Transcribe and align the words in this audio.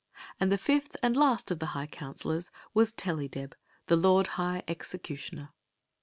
And 0.39 0.51
the 0.51 0.57
fifth 0.57 0.97
and 1.03 1.15
last 1.15 1.51
of 1.51 1.59
the 1.59 1.65
high 1.77 1.85
counselors 1.85 2.49
was 2.73 2.91
Tellydeb, 2.91 3.53
the 3.85 3.95
lord 3.95 4.25
high 4.41 4.63
executioner. 4.67 5.53